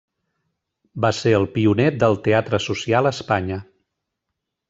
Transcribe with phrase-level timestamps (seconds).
[1.05, 3.59] Va ser el pioner del teatre social a Espanya.